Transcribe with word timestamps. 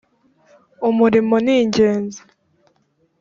umurimo 0.89 1.35
ningenzi. 1.45 2.21